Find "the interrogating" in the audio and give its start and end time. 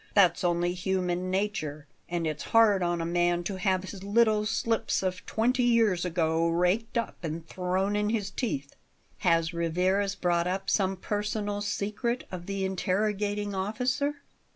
12.47-13.53